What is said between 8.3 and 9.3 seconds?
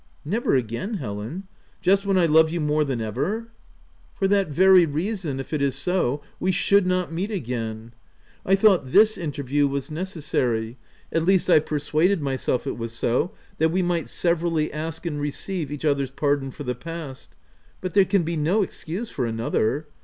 I thought this